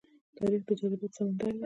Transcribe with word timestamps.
تاریخ 0.37 0.61
د 0.67 0.69
جذباتو 0.79 1.15
سمندر 1.17 1.49
دی. 1.55 1.59